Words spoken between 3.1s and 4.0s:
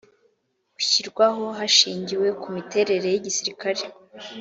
y igisirikare